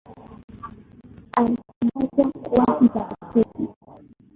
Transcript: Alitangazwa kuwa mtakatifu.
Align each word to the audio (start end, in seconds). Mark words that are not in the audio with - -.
Alitangazwa 1.37 2.23
kuwa 2.31 2.79
mtakatifu. 2.81 3.75